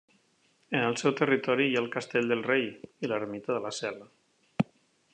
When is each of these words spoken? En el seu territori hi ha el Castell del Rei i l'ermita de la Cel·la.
En 0.77 0.85
el 0.85 0.97
seu 1.01 1.13
territori 1.19 1.67
hi 1.69 1.77
ha 1.77 1.83
el 1.85 1.91
Castell 1.97 2.33
del 2.33 2.43
Rei 2.49 2.67
i 3.07 3.11
l'ermita 3.13 3.57
de 3.59 3.63
la 3.67 3.77
Cel·la. 3.83 4.13